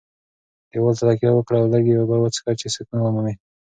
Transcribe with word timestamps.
دېوال 0.71 0.95
ته 0.99 1.03
تکیه 1.09 1.31
وکړه 1.35 1.57
او 1.61 1.71
لږې 1.73 1.93
اوبه 1.99 2.15
وڅښه 2.19 2.51
چې 2.59 2.67
سکون 2.75 2.99
ومومې. 3.01 3.33